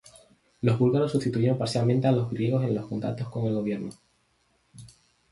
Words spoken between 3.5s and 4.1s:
Gobierno.